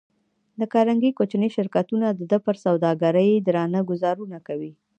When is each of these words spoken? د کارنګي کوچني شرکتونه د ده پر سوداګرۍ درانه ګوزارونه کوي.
د 0.59 0.61
کارنګي 0.73 1.11
کوچني 1.17 1.49
شرکتونه 1.57 2.07
د 2.13 2.21
ده 2.31 2.37
پر 2.45 2.55
سوداګرۍ 2.65 3.31
درانه 3.47 3.79
ګوزارونه 3.89 4.37
کوي. 4.47 4.71